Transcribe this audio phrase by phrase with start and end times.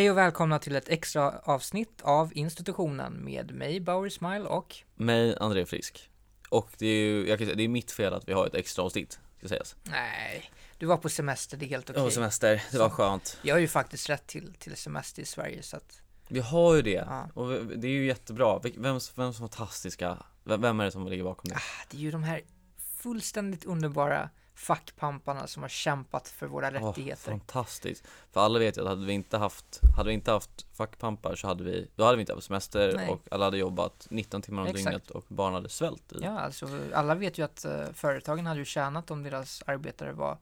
[0.00, 5.36] Hej och välkomna till ett extra avsnitt av institutionen med mig Bauer Smile och Mig,
[5.40, 6.10] André Frisk.
[6.48, 8.54] Och det är ju, jag kan säga, det är mitt fel att vi har ett
[8.54, 9.76] extra avsnitt, ska sägas.
[9.84, 12.02] Nej, du var på semester, det är helt okej.
[12.02, 12.14] Okay.
[12.14, 13.38] semester, det var skönt.
[13.42, 16.82] Jag har ju faktiskt rätt till, till semester i Sverige så att Vi har ju
[16.82, 17.28] det, ja.
[17.34, 18.58] och det är ju jättebra.
[18.58, 21.54] Vem, vem som fantastiska, vem är det som ligger bakom det?
[21.54, 22.42] Ah, det är ju de här
[22.78, 24.30] fullständigt underbara
[24.60, 27.32] fackpamparna som har kämpat för våra rättigheter.
[27.32, 28.04] Oh, fantastiskt.
[28.32, 31.46] För alla vet ju att hade vi inte haft, hade vi inte haft fackpampar så
[31.46, 33.08] hade vi, då hade vi inte haft semester Nej.
[33.08, 34.84] och alla hade jobbat 19 timmar om Exakt.
[34.84, 36.16] dygnet och barn hade svält i.
[36.22, 40.38] Ja, alltså alla vet ju att uh, företagen hade ju tjänat om deras arbetare var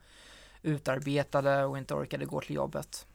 [0.62, 3.06] utarbetade och inte orkade gå till jobbet.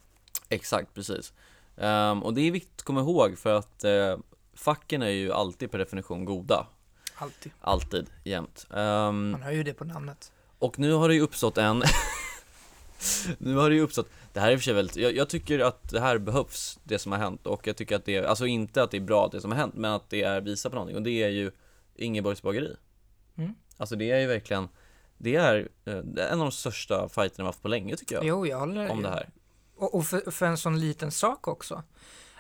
[0.50, 1.34] Exakt, precis.
[1.76, 4.18] Um, och det är viktigt att komma ihåg för att uh,
[4.54, 6.68] facken är ju alltid per definition goda.
[7.16, 7.52] Alltid.
[7.62, 8.66] Alltid, jämt.
[8.70, 10.32] Um, Man hör ju det på namnet.
[10.64, 11.84] Och nu har det ju uppstått en
[13.38, 15.30] Nu har det ju uppstått, det här är i och för sig väldigt, jag, jag,
[15.30, 17.48] tycker att det här behövs, det som har hänt.
[17.48, 19.74] Och jag tycker att det, alltså inte att det är bra det som har hänt,
[19.76, 20.98] men att det är visar på någonting.
[20.98, 21.52] Och det är ju
[21.96, 22.76] Ingeborgs bageri
[23.36, 23.56] mm.
[23.78, 24.68] Alltså det är ju verkligen,
[25.18, 25.98] det är eh,
[26.32, 28.26] en av de största fighterna vi haft på länge tycker jag.
[28.26, 29.30] Jo, jag håller Om det här.
[29.76, 31.76] Och, och för, för, en sån liten sak också.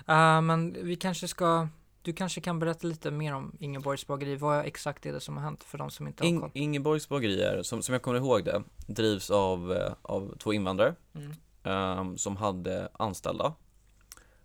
[0.09, 1.67] Uh, Men vi kanske ska
[2.03, 4.35] du kanske kan berätta lite mer om Ingeborgs bageri.
[4.35, 6.51] Vad exakt är det som har hänt för de som inte har koll?
[6.53, 10.53] In, Ingeborgs bageri är, som, som jag kommer ihåg det, drivs av, eh, av två
[10.53, 11.99] invandrare mm.
[11.99, 13.53] um, som hade anställda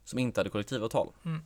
[0.05, 1.09] som inte hade kollektivavtal.
[1.25, 1.41] Mm.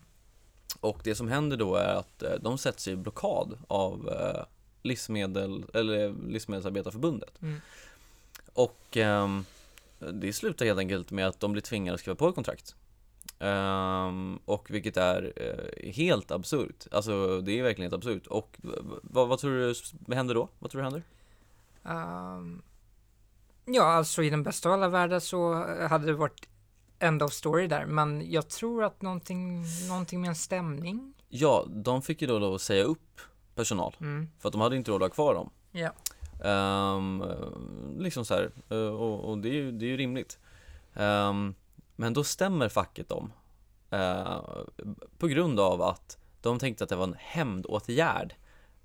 [0.81, 4.45] Och det som händer då är att uh, de sätts i blockad av uh,
[4.83, 7.43] livsmedel, eller Livsmedelsarbetarförbundet.
[7.43, 7.61] Mm.
[8.53, 9.45] Och um,
[10.13, 12.75] det slutar helt enkelt med att de blir tvingade att skriva på ett kontrakt.
[13.43, 16.87] Um, och vilket är uh, helt absurt.
[16.93, 18.27] Alltså det är verkligen helt absurt.
[18.27, 18.57] Och
[19.03, 19.75] vad, tror
[20.09, 20.49] du händer då?
[20.59, 21.03] Vad tror du händer?
[21.83, 22.63] Um,
[23.65, 25.55] ja, alltså i den bästa av alla världar så
[25.89, 26.49] hade det varit
[26.99, 27.87] end of story där.
[27.87, 31.15] Men jag tror att någonting, någonting med en stämning.
[31.29, 33.21] Ja, de fick ju då lov att säga upp
[33.55, 33.97] personal.
[34.01, 34.29] Mm.
[34.39, 35.51] För att de hade inte råd att ha kvar dem.
[35.73, 35.93] Ja.
[36.97, 37.25] Um,
[37.99, 40.39] liksom så här, uh, och, och, det är ju, det är ju rimligt.
[40.95, 41.55] Um,
[41.97, 43.33] men då stämmer facket dem
[43.91, 44.39] eh,
[45.19, 48.35] på grund av att de tänkte att det var en hämndåtgärd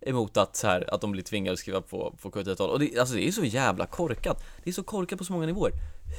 [0.02, 2.70] emot att, så här, att de blir tvingade att skriva på, på kollektivavtal.
[2.70, 4.44] Och det, alltså det är så jävla korkat.
[4.64, 5.72] Det är så korkat på så många nivåer.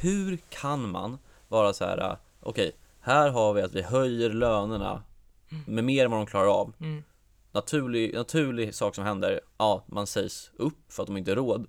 [0.02, 1.18] Hur kan man
[1.48, 5.02] vara så här, okej, okay, här har vi att vi höjer lönerna
[5.66, 6.72] med mer än vad de klarar av.
[6.80, 7.02] Mm.
[7.52, 11.66] Naturlig, naturlig sak som händer, ja, man sägs upp för att de inte har råd.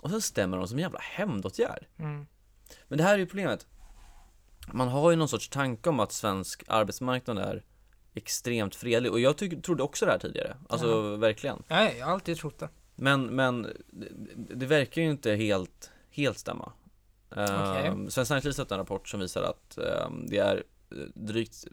[0.00, 1.86] Och sen stämmer de som en jävla hämndåtgärd.
[1.96, 2.26] Mm.
[2.88, 3.66] Men det här är ju problemet
[4.72, 7.62] man har ju någon sorts tanke om att svensk arbetsmarknad är
[8.14, 11.16] extremt fredlig och jag tyck, trodde också det här tidigare, alltså ja.
[11.16, 11.62] verkligen.
[11.68, 12.68] Nej, jag har alltid trott det.
[12.94, 16.72] Men, men det, det verkar ju inte helt, helt stämma.
[17.30, 17.88] Okay.
[17.88, 21.64] Um, Svenskt Näringsliv släppte en rapport som visar att um, det är eh, drygt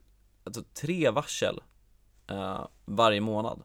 [0.44, 1.62] alltså, tre varsel
[2.32, 3.64] uh, varje månad.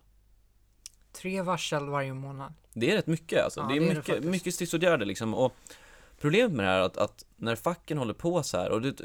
[1.13, 2.55] Tre varsel varje månad?
[2.73, 3.61] Det är rätt mycket alltså.
[3.61, 5.35] Ja, det är, det är mycket, det mycket stridsåtgärder liksom.
[5.35, 5.55] Och
[6.21, 9.01] Problemet med det här är att, att när facken håller på så här och det,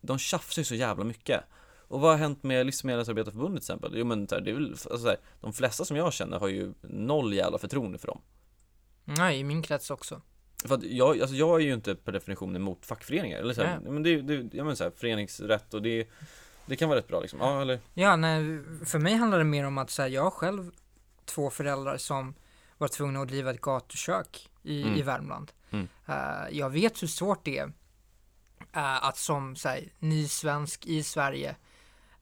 [0.00, 1.40] de tjafsar ju så jävla mycket.
[1.88, 3.92] Och vad har hänt med Livsmedelsarbetarförbundet till exempel?
[3.94, 6.72] Jo men det är väl, alltså, så här, de flesta som jag känner har ju
[6.80, 8.20] noll jävla förtroende för dem.
[9.04, 10.22] Nej, i min krets också.
[10.64, 13.80] För att jag, alltså jag är ju inte per definition emot fackföreningar, eller så här,
[13.80, 16.08] men det, det, jag menar så här, föreningsrätt och det,
[16.66, 17.80] det kan vara rätt bra liksom, ja eller?
[17.94, 20.70] Ja, nej, för mig handlar det mer om att så här, jag har själv
[21.24, 22.34] två föräldrar som
[22.78, 24.94] var tvungna att driva ett gatukök i, mm.
[24.94, 25.52] i Värmland.
[25.70, 25.88] Mm.
[26.08, 31.02] Uh, jag vet hur svårt det är uh, att som så här, ny svensk i
[31.02, 31.56] Sverige,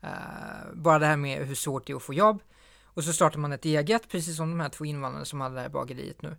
[0.04, 2.42] uh, bara det här med hur svårt det är att få jobb.
[2.84, 5.60] Och så startar man ett eget, precis som de här två invandrarna som hade det
[5.60, 6.36] här bageriet nu.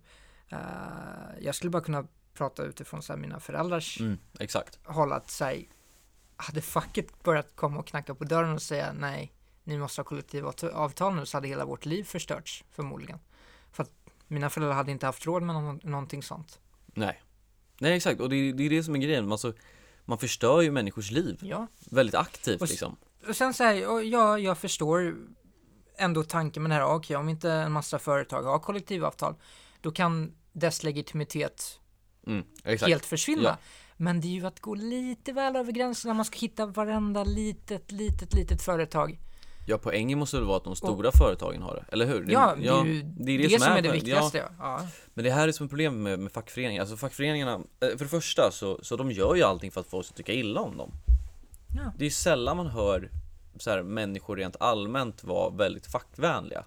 [1.40, 4.78] jag skulle bara kunna prata utifrån så här, mina föräldrars mm, exakt.
[4.84, 5.64] håll att säga
[6.36, 9.32] hade facket börjat komma och knacka på dörren och säga nej,
[9.64, 13.18] ni måste ha kollektivavtal nu så hade hela vårt liv förstörts förmodligen.
[13.72, 13.90] För att
[14.32, 16.60] mina föräldrar hade inte haft råd med någon, någonting sånt.
[16.86, 17.22] Nej.
[17.78, 19.32] Nej exakt, och det är, det är det som är grejen.
[19.32, 19.52] Alltså,
[20.04, 21.38] man förstör ju människors liv.
[21.42, 21.66] Ja.
[21.90, 22.96] Väldigt aktivt och, liksom.
[23.28, 25.16] Och sen säger ja, jag förstår
[25.96, 26.84] ändå tanken med det här.
[26.84, 29.34] Okej, okay, om inte en massa företag har kollektivavtal,
[29.80, 31.80] då kan dess legitimitet
[32.26, 33.42] mm, helt försvinna.
[33.42, 33.56] Ja.
[33.96, 37.24] Men det är ju att gå lite väl över gränsen när man ska hitta varenda
[37.24, 39.18] litet, litet, litet företag
[39.66, 42.24] Ja, poängen måste väl vara att de stora och, företagen har det, eller hur?
[42.24, 44.38] Det, ja, ja, det är ju det, är det, det som, är, är det viktigaste.
[44.38, 44.48] Ja.
[44.58, 44.86] ja.
[45.14, 46.80] Men det här är som problem med, med fackföreningar.
[46.80, 50.06] Alltså fackföreningarna, eh, för det första så, så de gör ju allting för att folk
[50.06, 50.92] ska tycka illa om dem.
[51.76, 51.92] Ja.
[51.98, 53.10] Det är sällan man hör
[53.56, 56.64] så här, människor rent allmänt vara väldigt fackvänliga.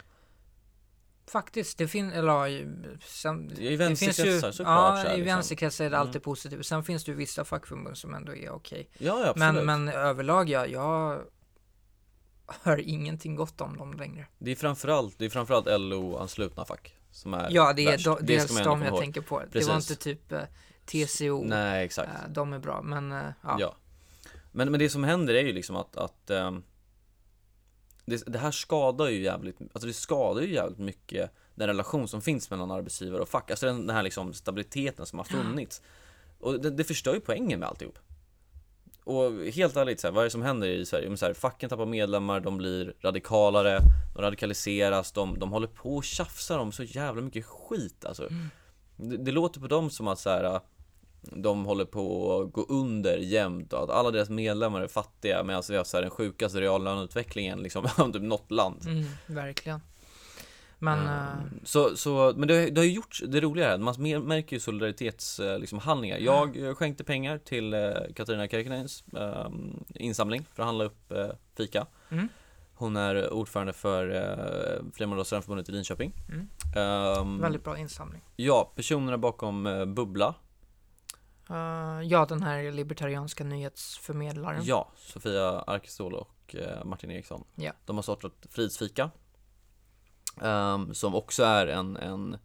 [1.28, 2.68] Faktiskt, det finns, eller ja, i-
[3.06, 4.56] sen, I det finns ju, såklart.
[4.56, 6.08] så ja, här, i vänsterkretsar är det Mm.
[6.08, 6.66] alltid positivt.
[6.66, 8.90] Sen finns det ju vissa fackförbund som ändå är okej.
[8.98, 9.66] Ja, ja, absolut.
[9.66, 11.22] Men, men överlag, ja, jag
[12.64, 14.28] hör ingenting gott om dem längre.
[14.38, 18.26] Det är framförallt, det är framförallt LO-anslutna fack som är Ja, det är de, Det
[18.26, 19.00] dels de jag ihåg.
[19.00, 19.40] tänker på.
[19.40, 19.70] Det Precis.
[19.70, 20.42] var inte typ eh,
[20.86, 21.44] TCO.
[21.44, 22.10] Nej, exakt.
[22.10, 23.58] Eh, de är bra, men eh, ja.
[23.60, 23.76] Ja.
[24.52, 26.64] Men, men det som händer är ju liksom att, att ehm,
[28.06, 32.22] det, det här skadar ju jävligt, alltså det skadar ju jävligt mycket den relation som
[32.22, 33.52] finns mellan arbetsgivare och fack.
[33.52, 35.82] Alltså den, den här liksom stabiliteten som har funnits.
[36.40, 38.00] Och det, det förstör ju poängen med alltihop.
[39.06, 41.08] Och helt ärligt, så här, vad är det som händer i Sverige?
[41.08, 43.80] Men så här, facken tappar medlemmar, de blir radikalare,
[44.16, 48.30] de radikaliseras, de, de håller på och tjafsar om så jävla mycket skit alltså.
[48.96, 50.60] Det, det låter på dem som att så här,
[51.22, 55.64] de håller på att gå under jämt och att alla deras medlemmar är fattiga medan
[55.70, 58.82] vi har så här, den sjukaste reallöneutvecklingen liksom av typ något land.
[58.88, 59.80] Mm, verkligen.
[60.80, 61.60] Men, Mm.
[61.64, 64.60] Så, så, men det, det har ju gjorts, det roliga är att man märker ju
[64.60, 66.18] solidaritets eh, liksom, handlingar.
[66.18, 67.76] Jag eh, skänkte pengar till
[68.16, 69.50] Katarina Kärkenens eh,
[69.96, 71.28] insamling för att handla upp eh,
[71.58, 71.88] fika.
[72.10, 72.28] Mm.
[72.78, 76.14] Hon är ordförande för eh, Frimod och Studentförbundet i Linköping.
[76.30, 76.48] Mm.
[76.76, 78.22] Ehm, väldigt bra insamling.
[78.36, 80.36] Ja, personerna bakom eh, Bubbla.
[81.50, 84.62] Eh, ja, den här libertarianska nyhetsförmedlaren.
[84.66, 86.56] Ja, Sofia Arkestål och
[86.86, 87.44] Martin Eriksson.
[87.56, 87.72] Ja.
[87.86, 89.12] De har startat Fridsfika.
[90.42, 92.38] Ehm, som också är en, en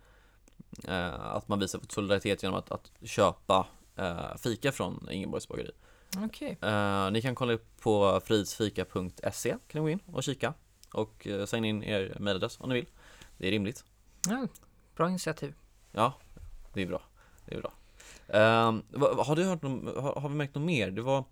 [0.88, 3.66] eh, att man visar solidaritet genom att, att köpa
[3.96, 5.70] eh, fika från Ingeborgs bageri.
[6.18, 6.58] Okej.
[6.62, 10.54] Eh, ni kan kolla upp på fridsfika.se kan ni gå in och kika
[10.92, 12.86] och uh, signa in er mailadress om ni vill.
[13.38, 13.84] Det är rimligt.
[14.28, 14.46] Ja,
[14.96, 15.54] bra initiativ.
[15.92, 16.14] Ja,
[16.72, 17.02] det är bra.
[17.44, 17.72] Det är bra.
[18.28, 18.82] Ehm,
[19.18, 20.90] har du hört har, har vi märkt något mer?
[20.90, 21.24] Det var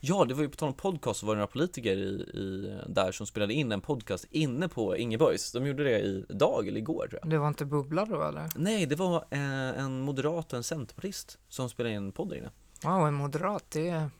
[0.00, 2.78] Ja, det var ju på tal om podcast så var det några politiker i, i,
[2.86, 5.52] där som spelade in en podcast inne på Ingeborgs.
[5.52, 7.30] De gjorde det idag eller igår tror jag.
[7.30, 8.48] Det var inte Bubbla då eller?
[8.56, 9.40] Nej, det var eh,
[9.80, 12.50] en moderat och en centerpartist som spelade in en podd inne.
[12.82, 14.10] Wow, en moderat, det är...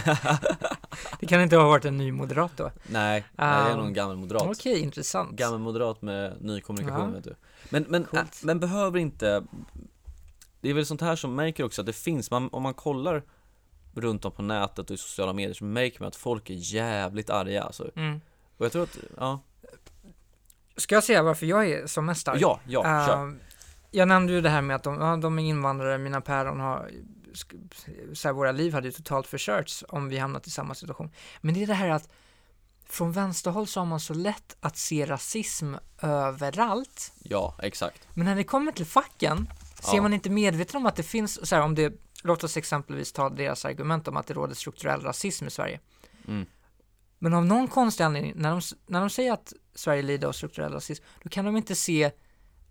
[1.20, 2.70] det kan inte ha varit en ny moderat då?
[2.86, 4.42] Nej, nej det är nog en gammal moderat.
[4.42, 5.30] Okej, intressant.
[5.30, 7.14] Gammal moderat med ny kommunikation Ja.
[7.14, 7.34] vet du.
[7.70, 9.44] Men, men, äh, men behöver inte
[10.60, 13.22] Det är väl sånt här som märker också att det finns, man, om man kollar
[13.94, 17.30] runt om på nätet och i sociala medier så märker man att folk är jävligt
[17.30, 17.90] arga alltså.
[17.96, 18.20] Mm.
[18.56, 19.40] Och jag tror att, ja,
[20.76, 22.38] Ska jag säga varför jag är som mest arg?
[22.40, 23.22] ja, ja, kör.
[23.22, 23.38] Ehm,
[23.90, 26.90] jag nämnde ju det här med att de, ja, de är invandrare, mina päron har,
[28.14, 31.10] så här, våra liv hade ju totalt förstörts om vi hamnat i samma situation.
[31.40, 32.08] Men det är det här att
[32.88, 37.12] från vänsterhåll så har man så lätt att se rasism överallt.
[37.22, 38.08] Ja, exakt.
[38.14, 39.48] Men när det kommer till facken
[39.80, 40.02] så är Ja.
[40.02, 43.28] man inte medveten om att det finns, så här, om det, låt oss exempelvis ta
[43.28, 45.80] deras argument om att det råder strukturell rasism i Sverige.
[46.28, 46.46] Mm.
[47.18, 50.72] Men av någon konstig anledning, när de, när de säger att Sverige lider av strukturell
[50.72, 52.10] rasism, då kan de inte se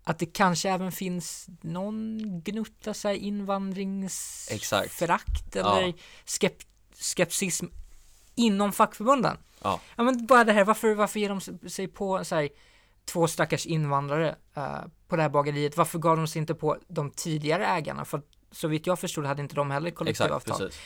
[0.04, 5.92] att det kanske även finns någon gnutta så här invandringsförakt eller Ja.
[6.24, 6.56] skep,
[6.94, 7.66] skepsism
[8.34, 9.36] inom fackförbunden.
[9.62, 9.80] Ja.
[9.96, 11.40] ja men bara det här, varför, varför ger de
[11.70, 12.48] sig på så här,
[13.04, 15.76] två stackars invandrare eh, på det här bageriet?
[15.76, 18.04] Varför gav de sig inte på de tidigare ägarna?
[18.04, 20.58] För att, så vitt jag förstod hade inte de heller Exakt, kollektivavtal.
[20.58, 20.80] precis.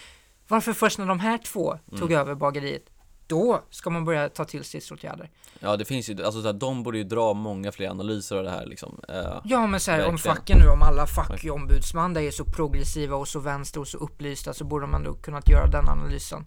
[0.49, 2.19] Varför först när de här två tog Mm.
[2.21, 2.83] över bageriet,
[3.27, 5.31] då ska man börja ta till stridsåtgärder?
[5.61, 8.45] Ja, det finns ju, alltså så här, de borde ju dra många fler analyser av
[8.45, 9.01] det här liksom.
[9.09, 13.17] Eh, Ja men så här, om facken nu, om alla fackombudsman där är så progressiva
[13.17, 16.45] och så vänster och så upplysta så borde man då kunnat göra den analysen.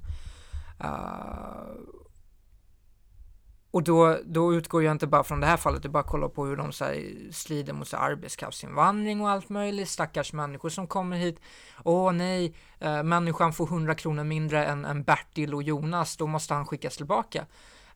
[0.84, 0.90] Uh,
[3.78, 6.10] och då, då utgår jag inte bara från det här fallet, det är bara att
[6.10, 10.34] kolla på hur de så här, slider mot så här, arbetskraftsinvandring och allt möjligt, stackars
[10.34, 11.40] människor som kommer hit.
[11.84, 12.54] Åh nej,
[12.84, 16.98] uh, människan får 100 kronor mindre än, än Bertil och Jonas, då måste han skickas
[16.98, 17.46] tillbaka.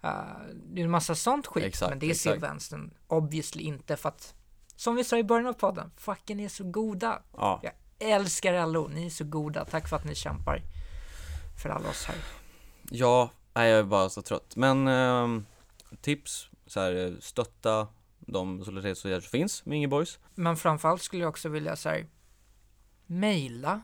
[0.04, 0.10] Uh,
[0.54, 2.52] det är en massa sånt skit, Exakt, men det ser exakt.
[2.52, 4.34] vänstern obviously inte för att
[4.76, 7.22] som vi sa i början av podden, facken är så goda.
[7.38, 7.60] ja.
[7.64, 7.74] Jag
[8.12, 9.66] älskar LO, ni är så goda.
[9.66, 10.62] Tack för att ni kämpar
[11.64, 12.16] för alla oss här.
[12.90, 14.56] Ja, nej, jag är bara så trött.
[14.56, 15.46] Men ehm,
[16.02, 17.88] tips, så här, eh, stötta
[18.20, 20.20] de solidaritetsåtgärder som finns med Ingeborgs.
[20.36, 22.06] Men framförallt skulle jag också vilja säga
[23.06, 23.82] mejla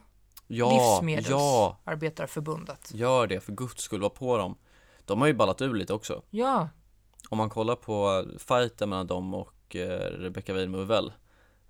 [0.48, 2.92] Ja, ja, Livsmedelsarbetarförbundet.
[2.94, 4.56] gör det för guds skull, var på dem.
[5.06, 6.22] De har ju ballat ur lite också.
[6.30, 6.70] Ja,
[7.30, 11.12] Om man kollar på fighten mellan dem och eh, Rebecca Weidmo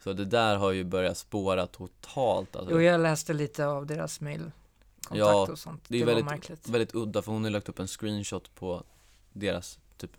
[0.03, 2.73] Så det där har ju börjat spåra totalt alltså.
[2.73, 4.53] jo, jag läste lite av deras mejlkontakt
[5.13, 5.83] Ja, och sånt.
[5.87, 6.69] det är Det, väldigt-.
[6.69, 8.83] Väldigt udda för hon har lagt upp en screenshot på
[9.33, 10.11] deras typ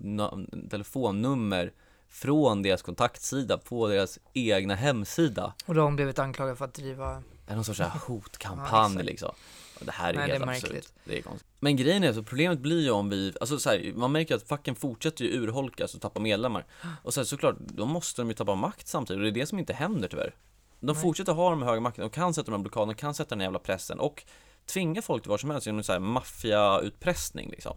[0.70, 1.72] telefonnummer
[2.08, 5.54] från deras kontaktsida på deras egna hemsida.
[5.66, 9.04] Och då har hon blivit anklagad för att driva, Är någon sorts hotkampanj Ja, exakt.
[9.04, 9.34] liksom.
[9.80, 10.92] Det här är Nej, det helt är absurt.
[11.04, 11.48] Det är konstigt.
[11.60, 14.48] Men grejen är så, problemet blir ju om vi, alltså så här, man märker att
[14.48, 16.66] facken fortsätter ju urholkas och tappa medlemmar.
[17.02, 19.46] Och så här, såklart, då måste de ju tappa makt samtidigt och det är det
[19.46, 20.34] som inte händer tyvärr.
[20.80, 21.02] De Nej.
[21.02, 23.40] fortsätter ha de höga makten, de kan sätta de här blockaderna, de kan sätta den
[23.40, 24.24] här jävla pressen och
[24.66, 27.76] tvinga folk till vad som helst genom så här maffiautpressning liksom.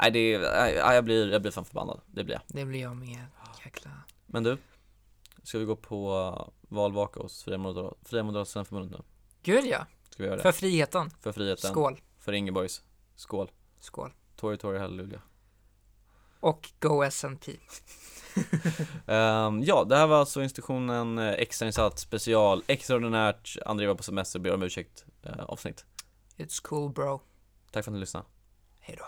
[0.00, 2.42] Nej, det är, nej, jag blir, jag blir fan förbannad, det blir jag.
[2.46, 3.26] Det blir jag med.
[3.64, 3.90] Jäkla.
[4.26, 4.58] Men du,
[5.42, 9.04] ska vi gå på valvaka hos Fria Moderat- Fria Moderata Studentförbundet nu?
[9.42, 9.86] Gud ja.
[10.10, 10.42] Ska vi göra det?
[10.42, 11.10] För friheten.
[11.20, 12.00] För friheten, Skål.
[12.18, 12.82] för Ingeborgs,
[13.16, 13.50] skål.
[13.80, 14.12] Skål.
[14.36, 15.20] Tory Tory halleluja.
[16.40, 17.52] Och Go S&P.
[19.06, 24.38] Ehm, ja, det här var alltså institutionen eh, extrainsatt special, extraordinärt, André var på semester,
[24.38, 25.84] ber om ursäkt, eh, avsnitt.
[26.36, 27.20] It's cool bro.
[27.70, 28.26] Tack för att ni lyssnade.
[28.80, 29.04] Hej då.